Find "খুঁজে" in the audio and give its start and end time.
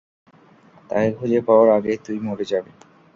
1.17-1.39